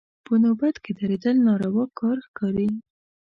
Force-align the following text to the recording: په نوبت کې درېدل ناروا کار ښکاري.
په 0.25 0.33
نوبت 0.43 0.75
کې 0.83 0.91
درېدل 0.99 1.35
ناروا 1.47 1.85
کار 1.99 2.17
ښکاري. 2.25 2.69